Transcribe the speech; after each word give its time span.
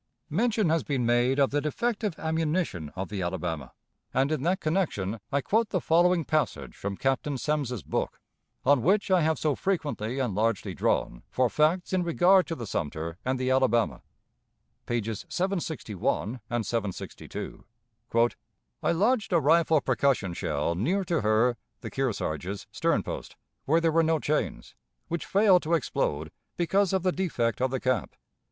Mention 0.31 0.69
has 0.69 0.81
been 0.83 1.05
made 1.05 1.37
of 1.39 1.51
the 1.51 1.61
defective 1.61 2.17
ammunition 2.17 2.89
of 2.95 3.09
the 3.09 3.21
Alabama, 3.21 3.71
and 4.11 4.31
in 4.31 4.41
that 4.41 4.59
connection 4.59 5.19
I 5.31 5.41
quote 5.41 5.69
the 5.69 5.79
following 5.79 6.25
passage 6.25 6.75
from 6.75 6.97
Captain 6.97 7.37
Semmes's 7.37 7.83
book, 7.83 8.19
on 8.65 8.81
which 8.81 9.11
I 9.11 9.21
have 9.21 9.37
so 9.37 9.53
frequently 9.53 10.17
and 10.17 10.33
largely 10.33 10.73
drawn 10.73 11.21
for 11.29 11.51
facts 11.51 11.93
in 11.93 12.01
regard 12.01 12.47
to 12.47 12.55
the 12.55 12.65
Sumter 12.65 13.19
and 13.23 13.37
the 13.37 13.51
Alabama 13.51 14.01
(pages 14.87 15.23
761, 15.29 16.39
762): 16.49 17.63
"I 18.81 18.91
lodged 18.91 19.31
a 19.31 19.39
rifle 19.39 19.81
percussion 19.81 20.33
shell 20.33 20.73
near 20.73 21.03
to 21.05 21.21
her 21.21 21.57
[the 21.81 21.91
Kearsarge's] 21.91 22.65
sternpost 22.71 23.35
where 23.65 23.79
there 23.79 23.91
were 23.91 24.01
no 24.01 24.17
chains 24.17 24.73
which 25.09 25.27
failed 25.27 25.61
to 25.61 25.75
explode 25.75 26.31
because 26.57 26.91
of 26.91 27.03
the 27.03 27.11
defect 27.11 27.61
of 27.61 27.69
the 27.69 27.79
cap. 27.79 28.15